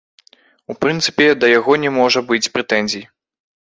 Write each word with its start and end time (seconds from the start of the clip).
У 0.71 0.77
прынцыпе, 0.85 1.27
да 1.43 1.53
яго 1.59 1.79
не 1.87 1.95
можа 2.01 2.27
быць 2.35 2.45
прэтэнзій. 2.59 3.09